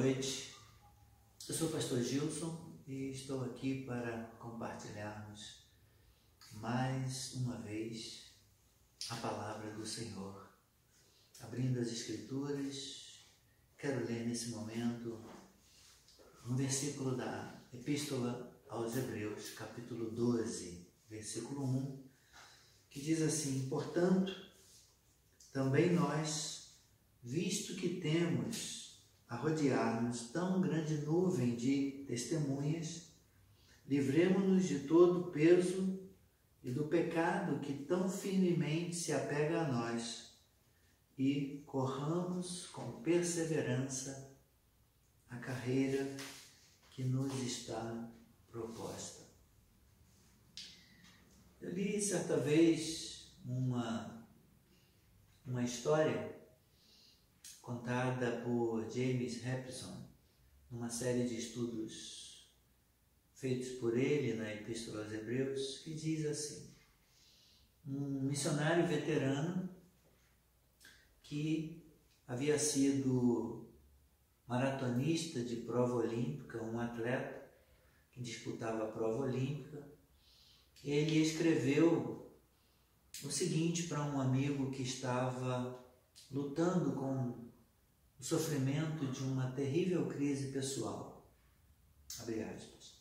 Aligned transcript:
noite. 0.00 0.54
Eu 1.46 1.54
sou 1.54 1.68
o 1.68 1.72
pastor 1.72 2.02
Gilson 2.02 2.74
e 2.88 3.10
estou 3.10 3.44
aqui 3.44 3.84
para 3.84 4.34
compartilharmos 4.38 5.66
mais 6.52 7.34
uma 7.34 7.58
vez 7.58 8.22
a 9.10 9.16
palavra 9.16 9.70
do 9.72 9.84
Senhor. 9.84 10.48
Abrindo 11.40 11.78
as 11.78 11.88
Escrituras, 11.88 13.26
quero 13.76 14.06
ler 14.06 14.26
nesse 14.26 14.48
momento 14.48 15.22
um 16.46 16.56
versículo 16.56 17.14
da 17.14 17.62
Epístola 17.70 18.58
aos 18.70 18.96
Hebreus, 18.96 19.50
capítulo 19.50 20.12
12, 20.12 20.88
versículo 21.10 21.62
1, 21.62 22.08
que 22.88 23.02
diz 23.02 23.20
assim: 23.20 23.68
Portanto, 23.68 24.34
também 25.52 25.92
nós, 25.92 26.70
visto 27.22 27.76
que 27.76 28.00
temos 28.00 28.89
a 29.30 29.36
rodear-nos 29.36 30.32
tão 30.32 30.60
grande 30.60 30.98
nuvem 30.98 31.54
de 31.54 32.04
testemunhas, 32.08 33.12
livremos-nos 33.86 34.66
de 34.66 34.80
todo 34.80 35.20
o 35.20 35.30
peso 35.30 36.00
e 36.64 36.72
do 36.72 36.88
pecado 36.88 37.60
que 37.60 37.72
tão 37.84 38.08
firmemente 38.08 38.96
se 38.96 39.12
apega 39.12 39.60
a 39.60 39.68
nós 39.68 40.36
e 41.16 41.62
corramos 41.64 42.66
com 42.66 43.00
perseverança 43.02 44.36
a 45.28 45.36
carreira 45.36 46.16
que 46.90 47.04
nos 47.04 47.32
está 47.40 48.10
proposta. 48.48 49.22
Eu 51.60 51.70
li 51.70 52.02
certa 52.02 52.36
vez 52.36 53.32
uma, 53.44 54.26
uma 55.46 55.62
história 55.62 56.39
contada 57.70 58.42
por 58.42 58.82
James 58.90 59.46
Hepson, 59.46 60.04
numa 60.68 60.90
série 60.90 61.24
de 61.24 61.38
estudos 61.38 62.50
feitos 63.32 63.78
por 63.78 63.96
ele 63.96 64.34
na 64.34 64.52
Epístola 64.52 65.04
aos 65.04 65.12
Hebreus, 65.12 65.78
que 65.78 65.94
diz 65.94 66.26
assim: 66.26 66.68
um 67.86 68.22
missionário 68.22 68.86
veterano 68.88 69.68
que 71.22 71.80
havia 72.26 72.58
sido 72.58 73.68
maratonista 74.48 75.44
de 75.44 75.56
prova 75.56 75.94
olímpica, 75.94 76.60
um 76.60 76.80
atleta 76.80 77.48
que 78.10 78.20
disputava 78.20 78.84
a 78.84 78.90
prova 78.90 79.26
olímpica, 79.26 79.80
ele 80.84 81.22
escreveu 81.22 82.28
o 83.22 83.30
seguinte 83.30 83.84
para 83.84 84.02
um 84.02 84.20
amigo 84.20 84.72
que 84.72 84.82
estava 84.82 85.78
lutando 86.32 86.92
com 86.92 87.49
o 88.20 88.24
sofrimento 88.24 89.06
de 89.06 89.22
uma 89.22 89.50
terrível 89.52 90.06
crise 90.06 90.52
pessoal. 90.52 91.26
Abre 92.20 92.42
aspas. 92.42 93.00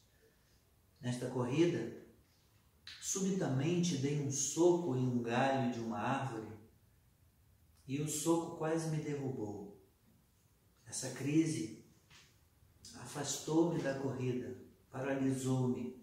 Nesta 1.01 1.27
corrida, 1.27 1.97
subitamente 3.01 3.97
dei 3.97 4.21
um 4.21 4.31
soco 4.31 4.95
em 4.95 5.05
um 5.05 5.21
galho 5.21 5.73
de 5.73 5.79
uma 5.81 5.97
árvore 5.97 6.47
e 7.85 8.01
o 8.01 8.07
soco 8.07 8.57
quase 8.57 8.89
me 8.89 9.03
derrubou. 9.03 9.83
Essa 10.85 11.09
crise 11.09 11.83
afastou-me 13.01 13.81
da 13.81 13.99
corrida, 13.99 14.55
paralisou-me. 14.89 15.99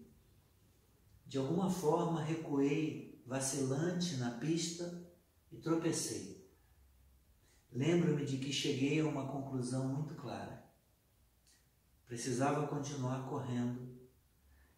De 1.25 1.39
alguma 1.39 1.71
forma 1.71 2.23
recuei 2.23 3.19
vacilante 3.25 4.17
na 4.17 4.31
pista 4.31 5.03
e 5.51 5.57
tropecei. 5.57 6.36
Lembro-me 7.77 8.25
de 8.25 8.39
que 8.39 8.51
cheguei 8.51 8.99
a 8.99 9.05
uma 9.05 9.31
conclusão 9.31 9.87
muito 9.87 10.15
clara. 10.15 10.67
Precisava 12.07 12.65
continuar 12.65 13.29
correndo, 13.29 13.95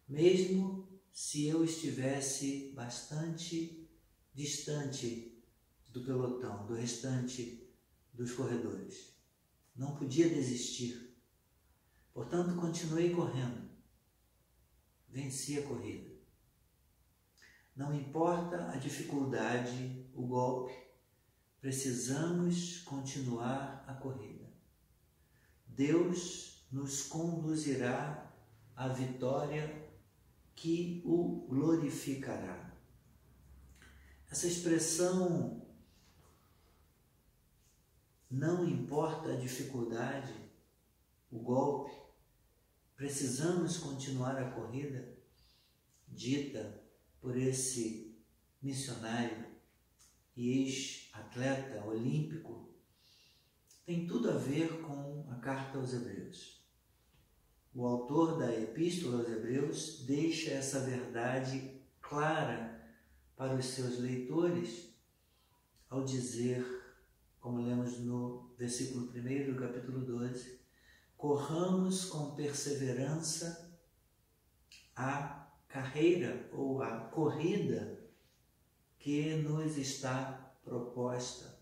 mesmo 0.06 0.86
se 1.10 1.46
eu 1.46 1.64
estivesse 1.64 2.72
bastante 2.76 3.88
distante 4.34 5.42
do 5.88 6.04
pelotão, 6.04 6.66
do 6.66 6.74
restante 6.74 7.66
dos 8.12 8.32
corredores. 8.32 9.16
Não 9.74 9.96
podia 9.96 10.28
desistir. 10.28 11.16
Portanto, 12.12 12.60
continuei 12.60 13.14
correndo. 13.14 13.70
Venci 15.08 15.58
a 15.58 15.66
corrida. 15.66 16.10
Não 17.74 17.94
importa 17.94 18.70
a 18.70 18.76
dificuldade, 18.76 20.06
o 20.12 20.26
golpe, 20.26 20.89
precisamos 21.60 22.80
continuar 22.82 23.84
a 23.86 23.94
corrida. 23.94 24.48
Deus 25.66 26.64
nos 26.72 27.02
conduzirá 27.02 28.32
à 28.74 28.88
vitória 28.88 29.88
que 30.54 31.02
o 31.04 31.46
glorificará. 31.48 32.70
Essa 34.30 34.46
expressão 34.46 35.66
não 38.30 38.66
importa 38.66 39.32
a 39.32 39.36
dificuldade, 39.36 40.32
o 41.30 41.40
golpe, 41.40 41.92
precisamos 42.96 43.76
continuar 43.78 44.40
a 44.40 44.50
corrida, 44.52 45.16
dita 46.06 46.80
por 47.20 47.36
esse 47.36 48.16
missionário 48.62 49.50
e 50.36 50.62
ex-atleta 50.62 51.84
olímpico, 51.84 52.68
tem 53.84 54.06
tudo 54.06 54.30
a 54.30 54.36
ver 54.36 54.80
com 54.82 55.26
a 55.30 55.36
carta 55.36 55.78
aos 55.78 55.92
Hebreus. 55.92 56.60
O 57.74 57.86
autor 57.86 58.38
da 58.38 58.52
Epístola 58.52 59.18
aos 59.18 59.28
Hebreus 59.28 60.04
deixa 60.06 60.50
essa 60.50 60.80
verdade 60.80 61.80
clara 62.00 62.80
para 63.36 63.54
os 63.54 63.64
seus 63.66 63.98
leitores 63.98 64.90
ao 65.88 66.04
dizer, 66.04 66.64
como 67.40 67.60
lemos 67.60 67.98
no 67.98 68.54
versículo 68.56 69.10
1 69.10 69.52
do 69.52 69.58
capítulo 69.58 70.04
12, 70.04 70.60
corramos 71.16 72.04
com 72.04 72.34
perseverança 72.36 73.76
a 74.94 75.50
carreira 75.66 76.48
ou 76.52 76.80
a 76.82 77.00
corrida 77.08 77.99
que 79.00 79.34
nos 79.36 79.78
está 79.78 80.54
proposta. 80.62 81.58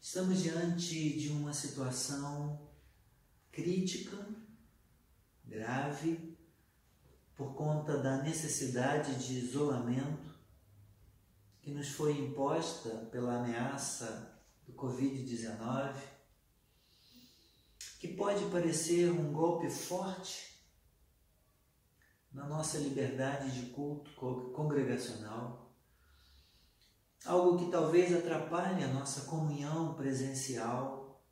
Estamos 0.00 0.42
diante 0.42 1.16
de 1.16 1.30
uma 1.30 1.52
situação 1.52 2.68
crítica, 3.52 4.18
grave, 5.44 6.36
por 7.36 7.54
conta 7.54 7.98
da 7.98 8.22
necessidade 8.22 9.24
de 9.24 9.38
isolamento 9.38 10.36
que 11.62 11.70
nos 11.70 11.90
foi 11.90 12.18
imposta 12.18 12.90
pela 13.12 13.38
ameaça 13.38 14.36
do 14.66 14.72
Covid-19, 14.72 15.94
que 18.00 18.08
pode 18.08 18.44
parecer 18.50 19.12
um 19.12 19.32
golpe 19.32 19.70
forte 19.70 20.47
na 22.32 22.46
nossa 22.46 22.78
liberdade 22.78 23.50
de 23.50 23.70
culto 23.70 24.10
congregacional, 24.52 25.72
algo 27.24 27.58
que 27.58 27.70
talvez 27.70 28.14
atrapalhe 28.14 28.84
a 28.84 28.88
nossa 28.88 29.22
comunhão 29.22 29.94
presencial 29.94 31.22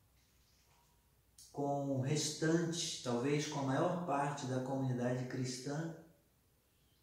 com 1.53 1.91
o 1.91 2.01
restante, 2.01 3.03
talvez 3.03 3.47
com 3.47 3.61
a 3.61 3.65
maior 3.65 4.05
parte 4.05 4.47
da 4.47 4.61
comunidade 4.61 5.27
cristã 5.27 5.97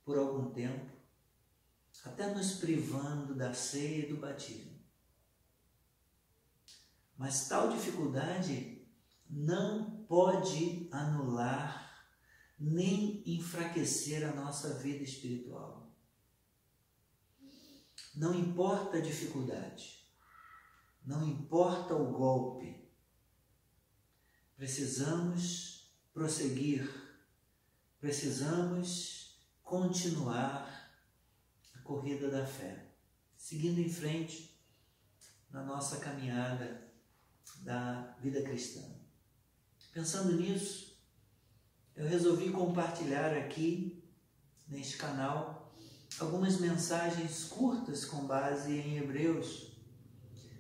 por 0.06 0.18
algum 0.18 0.52
tempo, 0.52 0.92
até 2.03 2.34
nos 2.34 2.56
privando 2.56 3.34
da 3.34 3.53
ceia 3.53 4.06
e 4.06 4.09
do 4.09 4.18
batismo. 4.18 4.74
Mas 7.18 7.48
tal 7.48 7.70
dificuldade 7.70 8.85
não 9.29 10.06
pode 10.08 10.88
anular 10.91 11.83
nem 12.59 13.23
enfraquecer 13.26 14.28
a 14.28 14.34
nossa 14.34 14.76
vida 14.76 15.03
espiritual. 15.03 15.91
Não 18.16 18.34
importa 18.34 18.97
a 18.97 19.02
dificuldade, 19.02 20.08
não 21.05 21.28
importa 21.28 21.96
o 21.96 22.11
golpe, 22.11 22.88
precisamos 24.55 25.91
prosseguir, 26.14 26.88
precisamos 28.00 29.38
continuar 29.64 30.91
a 31.73 31.79
corrida 31.79 32.29
da 32.29 32.46
fé, 32.46 32.96
seguindo 33.35 33.79
em 33.79 33.90
frente 33.90 34.61
na 35.50 35.64
nossa 35.64 35.97
caminhada 35.97 36.88
da 37.61 38.16
vida 38.22 38.41
cristã. 38.41 38.82
Pensando 39.91 40.34
nisso, 40.34 40.92
eu 41.95 42.07
resolvi 42.07 42.49
compartilhar 42.49 43.37
aqui 43.37 44.03
neste 44.67 44.97
canal 44.97 45.72
algumas 46.19 46.59
mensagens 46.59 47.45
curtas 47.45 48.05
com 48.05 48.25
base 48.25 48.73
em 48.73 48.97
Hebreus, 48.97 49.72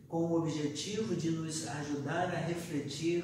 com 0.07 0.25
o 0.25 0.37
objetivo 0.37 1.15
de 1.15 1.31
nos 1.31 1.67
ajudar 1.67 2.29
a 2.29 2.37
refletir 2.37 3.23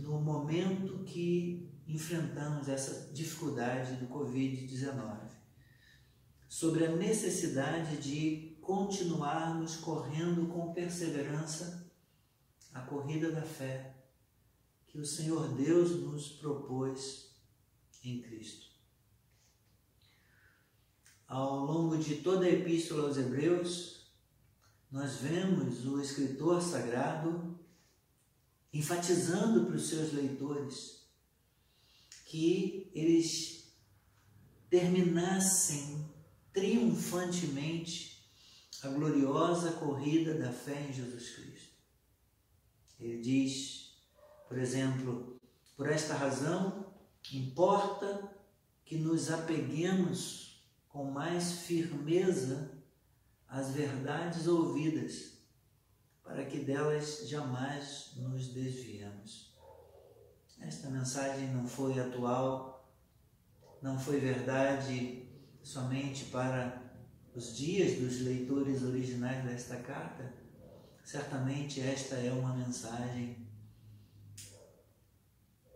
no 0.00 0.20
momento 0.20 1.04
que 1.04 1.70
enfrentamos 1.86 2.68
essa 2.68 3.12
dificuldade 3.12 3.96
do 3.96 4.06
Covid-19, 4.06 5.18
sobre 6.48 6.86
a 6.86 6.96
necessidade 6.96 7.98
de 7.98 8.56
continuarmos 8.62 9.76
correndo 9.76 10.46
com 10.46 10.72
perseverança 10.72 11.86
a 12.72 12.80
corrida 12.80 13.30
da 13.30 13.42
fé 13.42 13.93
que 14.94 15.00
o 15.00 15.04
Senhor 15.04 15.48
Deus 15.54 15.90
nos 15.90 16.28
propôs 16.28 17.30
em 18.04 18.22
Cristo. 18.22 18.68
Ao 21.26 21.64
longo 21.64 21.98
de 21.98 22.18
toda 22.18 22.46
a 22.46 22.48
Epístola 22.48 23.08
aos 23.08 23.16
Hebreus, 23.16 24.06
nós 24.92 25.16
vemos 25.16 25.84
o 25.84 26.00
escritor 26.00 26.62
sagrado 26.62 27.58
enfatizando 28.72 29.66
para 29.66 29.74
os 29.74 29.88
seus 29.88 30.12
leitores 30.12 31.08
que 32.26 32.88
eles 32.94 33.74
terminassem 34.70 36.08
triunfantemente 36.52 38.30
a 38.80 38.88
gloriosa 38.90 39.72
corrida 39.72 40.38
da 40.38 40.52
fé 40.52 40.86
em 40.88 40.92
Jesus 40.92 41.30
Cristo. 41.30 41.74
Ele 43.00 43.20
diz, 43.20 43.93
por 44.54 44.62
exemplo, 44.62 45.36
por 45.76 45.90
esta 45.90 46.14
razão, 46.14 46.86
importa 47.32 48.30
que 48.84 48.96
nos 48.96 49.28
apeguemos 49.28 50.64
com 50.88 51.10
mais 51.10 51.62
firmeza 51.62 52.70
às 53.48 53.72
verdades 53.72 54.46
ouvidas, 54.46 55.38
para 56.22 56.44
que 56.44 56.60
delas 56.60 57.28
jamais 57.28 58.12
nos 58.14 58.46
desviemos. 58.46 59.52
Esta 60.60 60.88
mensagem 60.88 61.52
não 61.52 61.66
foi 61.66 61.98
atual, 61.98 62.94
não 63.82 63.98
foi 63.98 64.20
verdade 64.20 65.28
somente 65.64 66.26
para 66.26 66.80
os 67.34 67.56
dias 67.56 67.98
dos 67.98 68.20
leitores 68.20 68.84
originais 68.84 69.44
desta 69.44 69.78
carta. 69.78 70.32
Certamente 71.02 71.80
esta 71.80 72.14
é 72.14 72.30
uma 72.30 72.54
mensagem 72.54 73.43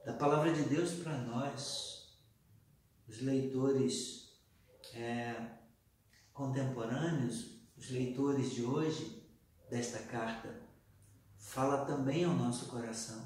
da 0.08 0.14
palavra 0.14 0.50
de 0.50 0.62
Deus 0.62 0.92
para 1.02 1.18
nós, 1.18 2.16
os 3.06 3.20
leitores 3.20 4.32
é, 4.94 5.34
contemporâneos, 6.32 7.60
os 7.76 7.90
leitores 7.90 8.54
de 8.54 8.64
hoje 8.64 9.22
desta 9.68 9.98
carta, 9.98 10.62
fala 11.36 11.84
também 11.84 12.24
ao 12.24 12.32
nosso 12.32 12.70
coração. 12.70 13.22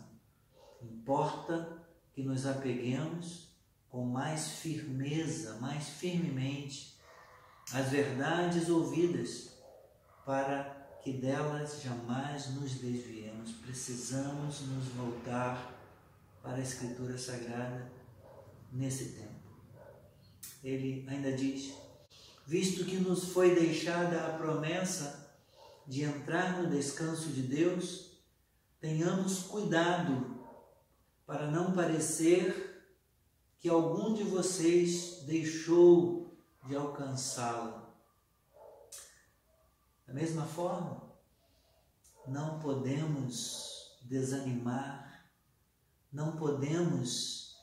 Importa 0.82 1.86
que 2.12 2.24
nos 2.24 2.46
apeguemos 2.46 3.54
com 3.88 4.04
mais 4.04 4.58
firmeza, 4.58 5.60
mais 5.60 5.88
firmemente 5.88 6.98
às 7.72 7.90
verdades 7.90 8.68
ouvidas, 8.68 9.52
para 10.26 10.98
que 11.00 11.12
delas 11.12 11.80
jamais 11.80 12.48
nos 12.56 12.72
desviemos. 12.72 13.52
Precisamos 13.52 14.62
nos 14.62 14.86
voltar 14.86 15.71
para 16.42 16.56
a 16.56 16.60
Escritura 16.60 17.16
Sagrada 17.16 17.90
nesse 18.72 19.12
tempo. 19.12 19.42
Ele 20.62 21.06
ainda 21.08 21.32
diz: 21.32 21.72
visto 22.46 22.84
que 22.84 22.96
nos 22.96 23.28
foi 23.28 23.54
deixada 23.54 24.26
a 24.26 24.38
promessa 24.38 25.22
de 25.86 26.02
entrar 26.02 26.60
no 26.60 26.70
descanso 26.70 27.28
de 27.28 27.42
Deus, 27.42 28.18
tenhamos 28.80 29.44
cuidado 29.44 30.40
para 31.26 31.50
não 31.50 31.72
parecer 31.72 32.72
que 33.58 33.68
algum 33.68 34.12
de 34.12 34.24
vocês 34.24 35.22
deixou 35.24 36.36
de 36.66 36.74
alcançá-la. 36.74 37.82
Da 40.06 40.12
mesma 40.12 40.44
forma, 40.44 41.10
não 42.26 42.58
podemos 42.58 43.98
desanimar 44.02 45.11
não 46.12 46.36
podemos 46.36 47.56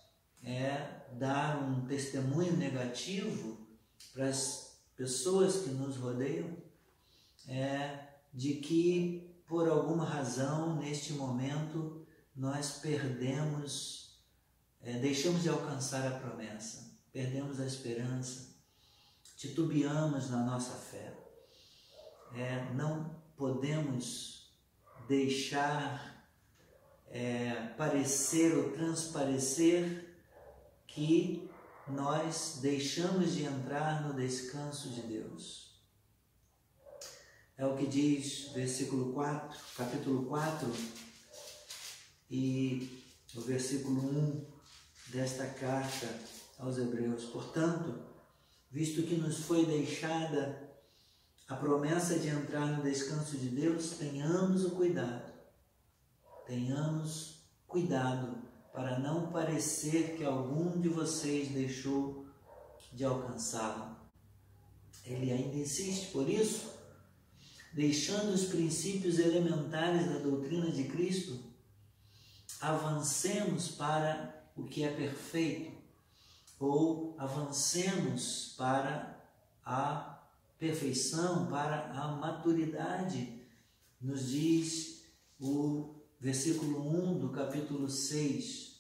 é, 0.43 1.05
dar 1.13 1.61
um 1.61 1.85
testemunho 1.85 2.55
negativo 2.57 3.57
para 4.13 4.27
as 4.27 4.79
pessoas 4.95 5.63
que 5.63 5.69
nos 5.69 5.97
rodeiam 5.97 6.57
é, 7.47 8.07
de 8.33 8.55
que 8.55 9.43
por 9.47 9.67
alguma 9.67 10.05
razão 10.05 10.75
neste 10.77 11.13
momento 11.13 12.05
nós 12.35 12.79
perdemos, 12.81 14.19
é, 14.81 14.93
deixamos 14.99 15.43
de 15.43 15.49
alcançar 15.49 16.07
a 16.07 16.19
promessa, 16.19 16.97
perdemos 17.11 17.59
a 17.59 17.65
esperança, 17.65 18.49
titubeamos 19.35 20.29
na 20.29 20.43
nossa 20.43 20.73
fé. 20.73 21.17
É, 22.35 22.71
não 22.73 23.15
podemos 23.35 24.51
deixar 25.07 26.18
é, 27.11 27.73
parecer 27.77 28.55
ou 28.55 28.71
transparecer 28.71 30.15
que 30.87 31.49
nós 31.87 32.59
deixamos 32.61 33.33
de 33.33 33.43
entrar 33.43 34.07
no 34.07 34.13
descanso 34.13 34.89
de 34.89 35.01
Deus. 35.01 35.69
É 37.57 37.65
o 37.65 37.75
que 37.75 37.87
diz 37.87 38.51
versículo 38.53 39.11
4, 39.13 39.59
capítulo 39.75 40.25
4 40.27 40.71
e 42.29 43.03
o 43.35 43.41
versículo 43.41 43.99
1 44.01 44.45
desta 45.07 45.45
carta 45.47 46.07
aos 46.57 46.77
Hebreus. 46.77 47.25
Portanto, 47.25 47.99
visto 48.71 49.03
que 49.03 49.15
nos 49.15 49.39
foi 49.39 49.65
deixada 49.65 50.69
a 51.47 51.55
promessa 51.55 52.19
de 52.19 52.27
entrar 52.27 52.67
no 52.67 52.83
descanso 52.83 53.35
de 53.35 53.49
Deus, 53.49 53.91
tenhamos 53.97 54.63
o 54.63 54.71
cuidado 54.71 55.28
tenhamos 56.49 57.43
cuidado 57.67 58.41
para 58.73 58.97
não 58.97 59.31
parecer 59.31 60.17
que 60.17 60.25
algum 60.25 60.81
de 60.81 60.89
vocês 60.89 61.49
deixou 61.49 62.25
de 62.91 63.05
alcançá-lo. 63.05 63.95
Ele 65.05 65.31
ainda 65.31 65.55
insiste, 65.55 66.11
por 66.11 66.27
isso, 66.27 66.73
deixando 67.71 68.33
os 68.33 68.45
princípios 68.45 69.19
elementares 69.19 70.07
da 70.07 70.17
doutrina 70.17 70.71
de 70.71 70.85
Cristo, 70.85 71.39
avancemos 72.59 73.69
para 73.69 74.43
o 74.55 74.63
que 74.63 74.83
é 74.83 74.91
perfeito, 74.91 75.77
ou 76.59 77.15
avancemos 77.19 78.55
para 78.57 79.23
a 79.63 80.19
perfeição, 80.57 81.45
para 81.45 81.91
a 81.91 82.07
maturidade, 82.07 83.39
nos 84.01 84.29
diz 84.29 85.03
o 85.39 85.98
versículo 86.19 87.13
1 87.13 87.19
do 87.19 87.29
capítulo 87.29 87.89
6. 87.89 88.79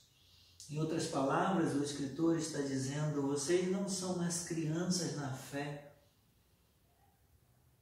Em 0.69 0.79
outras 0.79 1.07
palavras, 1.07 1.73
o 1.73 1.83
escritor 1.83 2.37
está 2.37 2.61
dizendo: 2.61 3.21
vocês 3.21 3.71
não 3.71 3.87
são 3.87 4.17
mais 4.17 4.43
crianças 4.43 5.15
na 5.15 5.31
fé 5.31 5.93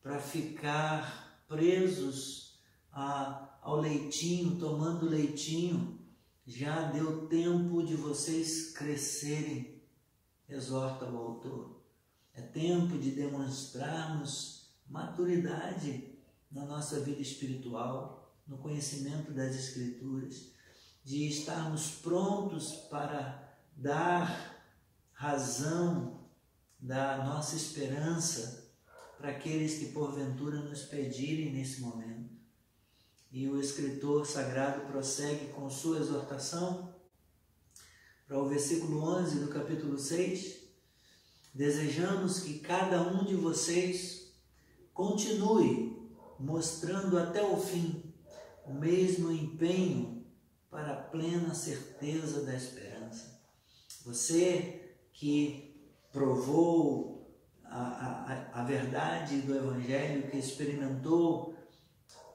para 0.02 0.20
ficar 0.20 1.44
presos 1.48 2.60
a, 2.92 3.58
ao 3.62 3.82
leitinho, 3.82 4.58
tomando 4.58 5.10
leitinho. 5.10 5.98
Já 6.46 6.92
deu 6.92 7.28
tempo 7.28 7.84
de 7.84 7.96
vocês 7.96 8.72
crescerem, 8.72 9.82
exorta 10.48 11.04
o 11.04 11.18
autor. 11.18 11.82
É 12.34 12.42
tempo 12.42 12.98
de 12.98 13.12
demonstrarmos 13.12 14.70
maturidade 14.88 16.18
na 16.50 16.64
nossa 16.64 17.02
vida 17.02 17.22
espiritual 17.22 18.26
no 18.48 18.58
conhecimento 18.58 19.32
das 19.32 19.56
Escrituras, 19.56 20.51
de 21.04 21.27
estarmos 21.27 21.92
prontos 22.01 22.72
para 22.89 23.58
dar 23.75 24.58
razão 25.13 26.25
da 26.80 27.18
nossa 27.25 27.56
esperança 27.56 28.72
para 29.18 29.32
aqueles 29.32 29.80
que 29.80 29.88
porventura 29.88 30.60
nos 30.60 30.84
pedirem 30.84 31.51
nesse 31.51 31.82
momento. 31.82 32.30
E 33.32 33.48
o 33.48 33.60
escritor 33.60 34.25
sagrado 34.25 34.86
prossegue 34.88 35.48
com 35.48 35.70
sua 35.70 36.00
exortação 36.00 36.94
para 38.27 38.39
o 38.39 38.48
versículo 38.48 39.01
11 39.04 39.39
do 39.39 39.48
capítulo 39.48 39.98
6. 39.98 40.58
Desejamos 41.54 42.42
que 42.42 42.60
cada 42.60 43.01
um 43.01 43.25
de 43.25 43.36
vocês 43.36 44.34
continue 44.94 45.98
mostrando 46.39 47.18
até 47.18 47.42
o 47.42 47.58
fim 47.58 48.07
o 48.67 48.74
mesmo 48.74 49.31
empenho 49.31 50.25
para 50.69 50.91
a 50.91 51.01
plena 51.01 51.53
certeza 51.53 52.45
da 52.45 52.53
esperança. 52.53 53.41
Você 54.05 54.97
que 55.13 55.75
provou 56.12 57.17
a, 57.63 58.51
a, 58.53 58.62
a 58.62 58.63
verdade 58.63 59.41
do 59.41 59.55
Evangelho, 59.55 60.29
que 60.29 60.38
experimentou 60.38 61.55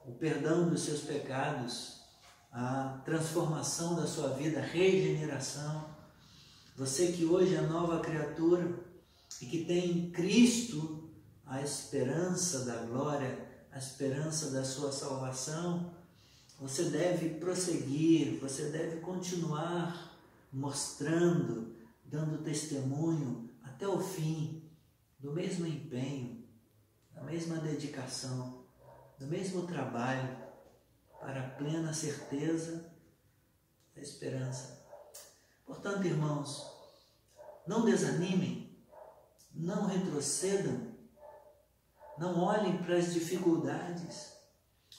o 0.05 0.11
perdão 0.13 0.69
dos 0.69 0.81
seus 0.81 1.01
pecados, 1.01 2.01
a 2.51 3.01
transformação 3.05 3.95
da 3.95 4.05
sua 4.05 4.29
vida, 4.29 4.59
a 4.59 4.63
regeneração. 4.65 5.89
Você 6.75 7.11
que 7.11 7.25
hoje 7.25 7.55
é 7.55 7.61
nova 7.61 7.99
criatura 7.99 8.79
e 9.41 9.45
que 9.45 9.65
tem 9.65 9.89
em 9.89 10.11
Cristo 10.11 11.09
a 11.45 11.61
esperança 11.61 12.65
da 12.65 12.83
glória, 12.83 13.47
a 13.71 13.77
esperança 13.77 14.51
da 14.51 14.63
sua 14.63 14.91
salvação, 14.91 15.93
você 16.59 16.85
deve 16.85 17.29
prosseguir, 17.39 18.39
você 18.39 18.69
deve 18.69 19.01
continuar 19.01 20.17
mostrando, 20.51 21.75
dando 22.05 22.43
testemunho 22.43 23.49
até 23.63 23.87
o 23.87 23.99
fim 23.99 24.63
do 25.19 25.31
mesmo 25.31 25.65
empenho, 25.65 26.43
da 27.11 27.23
mesma 27.23 27.57
dedicação, 27.57 28.63
do 29.17 29.25
mesmo 29.27 29.65
trabalho 29.65 30.37
para 31.19 31.39
a 31.39 31.49
plena 31.51 31.93
certeza 31.93 32.91
da 33.95 34.01
esperança. 34.01 34.83
Portanto, 35.65 36.05
irmãos, 36.05 36.69
não 37.65 37.85
desanimem, 37.85 38.77
não 39.53 39.85
retrocedam, 39.85 40.93
não 42.17 42.39
olhem 42.39 42.77
para 42.83 42.97
as 42.97 43.13
dificuldades, 43.13 44.32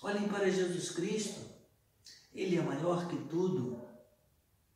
olhem 0.05 0.29
para 0.29 0.51
Jesus 0.51 0.91
Cristo. 0.91 1.41
Ele 2.35 2.59
é 2.59 2.63
maior 2.63 3.09
que 3.09 3.17
tudo 3.25 3.83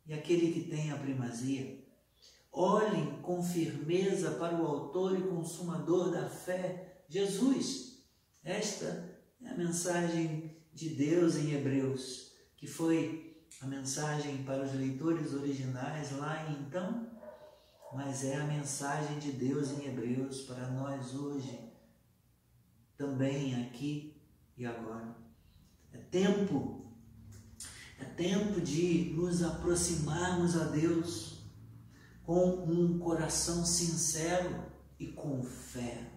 e 0.07 0.13
aquele 0.13 0.51
que 0.51 0.67
tem 0.67 0.91
a 0.91 0.97
primazia. 0.97 1.85
Olhem 2.51 3.21
com 3.21 3.43
firmeza 3.43 4.31
para 4.31 4.55
o 4.55 4.65
Autor 4.65 5.19
e 5.19 5.21
Consumador 5.21 6.09
da 6.09 6.27
fé, 6.27 7.03
Jesus. 7.07 8.03
Esta 8.43 9.07
é 9.43 9.49
a 9.49 9.55
mensagem 9.55 10.57
de 10.73 10.89
Deus 10.89 11.35
em 11.35 11.53
Hebreus, 11.53 12.31
que 12.57 12.65
foi 12.65 13.37
a 13.61 13.67
mensagem 13.67 14.43
para 14.43 14.63
os 14.63 14.73
leitores 14.73 15.33
originais 15.33 16.11
lá 16.17 16.49
então, 16.49 17.07
mas 17.93 18.23
é 18.23 18.35
a 18.35 18.45
mensagem 18.45 19.19
de 19.19 19.31
Deus 19.31 19.69
em 19.71 19.85
Hebreus 19.85 20.41
para 20.41 20.69
nós 20.69 21.13
hoje, 21.13 21.59
também 22.97 23.63
aqui 23.63 24.18
e 24.59 24.65
agora. 24.65 25.15
É 25.93 25.97
tempo, 25.97 26.93
é 27.97 28.03
tempo 28.03 28.61
de 28.61 29.13
nos 29.15 29.41
aproximarmos 29.41 30.55
a 30.55 30.65
Deus 30.65 31.39
com 32.23 32.65
um 32.65 32.99
coração 32.99 33.65
sincero 33.65 34.63
e 34.99 35.07
com 35.07 35.41
fé. 35.41 36.11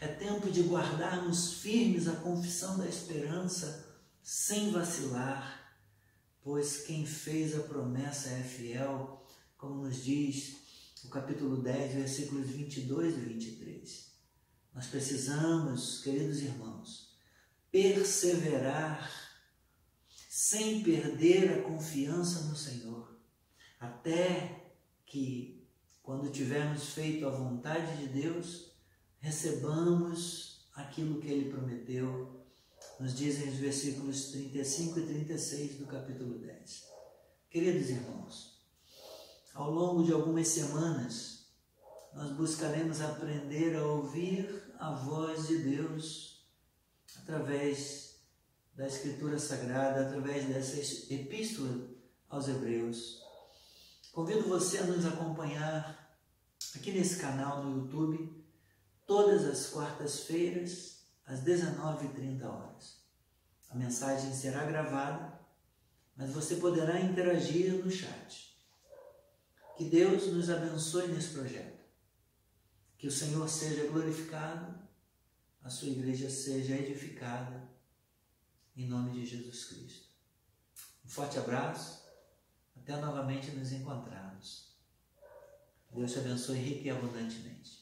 É 0.00 0.06
tempo 0.06 0.50
de 0.50 0.62
guardarmos 0.62 1.54
firmes 1.54 2.06
a 2.06 2.16
confissão 2.16 2.78
da 2.78 2.86
esperança 2.86 3.88
sem 4.22 4.70
vacilar, 4.70 5.76
pois 6.42 6.84
quem 6.84 7.06
fez 7.06 7.58
a 7.58 7.62
promessa 7.62 8.28
é 8.28 8.42
fiel, 8.42 9.26
como 9.56 9.82
nos 9.82 10.04
diz 10.04 10.56
o 11.04 11.08
capítulo 11.08 11.62
10, 11.62 11.94
versículos 11.94 12.48
22 12.50 13.16
e 13.16 13.20
23. 13.20 14.12
Nós 14.74 14.86
precisamos, 14.86 16.00
queridos 16.02 16.40
irmãos, 16.40 17.11
perseverar 17.72 19.10
sem 20.28 20.82
perder 20.82 21.50
a 21.50 21.62
confiança 21.62 22.42
no 22.42 22.54
Senhor, 22.54 23.18
até 23.80 24.72
que, 25.06 25.66
quando 26.02 26.30
tivermos 26.30 26.90
feito 26.90 27.26
a 27.26 27.30
vontade 27.30 27.96
de 27.96 28.20
Deus, 28.20 28.72
recebamos 29.18 30.66
aquilo 30.74 31.20
que 31.20 31.28
Ele 31.28 31.50
prometeu, 31.50 32.44
nos 33.00 33.16
dizem 33.16 33.48
os 33.48 33.56
versículos 33.56 34.26
35 34.26 34.98
e 35.00 35.06
36 35.06 35.78
do 35.78 35.86
capítulo 35.86 36.38
10. 36.38 36.84
Queridos 37.50 37.90
irmãos, 37.90 38.58
ao 39.54 39.70
longo 39.70 40.04
de 40.04 40.12
algumas 40.12 40.48
semanas, 40.48 41.46
nós 42.14 42.32
buscaremos 42.32 43.00
aprender 43.00 43.76
a 43.76 43.86
ouvir 43.86 44.72
a 44.78 44.92
voz 44.92 45.48
de 45.48 45.58
Deus 45.58 46.31
através 47.22 48.16
da 48.74 48.86
Escritura 48.86 49.38
Sagrada, 49.38 50.06
através 50.06 50.46
dessa 50.46 51.14
epístola 51.14 51.88
aos 52.28 52.48
Hebreus. 52.48 53.22
Convido 54.12 54.48
você 54.48 54.78
a 54.78 54.84
nos 54.84 55.06
acompanhar 55.06 56.18
aqui 56.74 56.90
nesse 56.92 57.16
canal 57.16 57.62
no 57.62 57.78
YouTube, 57.78 58.44
todas 59.06 59.44
as 59.44 59.68
quartas-feiras, 59.68 61.02
às 61.24 61.40
19h30 61.42 62.44
horas. 62.44 63.02
A 63.70 63.76
mensagem 63.76 64.34
será 64.34 64.64
gravada, 64.64 65.40
mas 66.16 66.30
você 66.30 66.56
poderá 66.56 67.00
interagir 67.00 67.72
no 67.72 67.90
chat. 67.90 68.52
Que 69.76 69.84
Deus 69.84 70.26
nos 70.26 70.50
abençoe 70.50 71.08
nesse 71.08 71.28
projeto. 71.28 71.80
Que 72.98 73.06
o 73.06 73.12
Senhor 73.12 73.48
seja 73.48 73.86
glorificado, 73.88 74.82
a 75.62 75.70
sua 75.70 75.88
igreja 75.88 76.28
seja 76.28 76.74
edificada, 76.74 77.68
em 78.76 78.88
nome 78.88 79.12
de 79.12 79.26
Jesus 79.26 79.64
Cristo. 79.66 80.08
Um 81.04 81.08
forte 81.08 81.38
abraço, 81.38 82.02
até 82.76 82.96
novamente 82.96 83.50
nos 83.52 83.72
encontrarmos. 83.72 84.72
Deus 85.90 86.12
te 86.12 86.18
abençoe 86.18 86.58
rica 86.58 86.88
e 86.88 86.90
abundantemente. 86.90 87.81